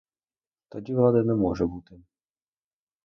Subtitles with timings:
[0.69, 2.01] Тоді влади не може бути.